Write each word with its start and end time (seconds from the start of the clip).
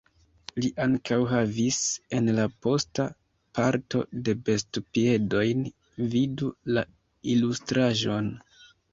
Li 0.63 0.69
ankaŭ 0.83 1.17
havis 1.31 1.75
en 2.19 2.29
la 2.37 2.45
posta 2.65 3.03
parto 3.59 4.01
du 4.29 4.35
bestpiedojn 4.47 5.61
vidu 6.15 6.49
la 6.79 6.85
ilustraĵon. 7.35 8.31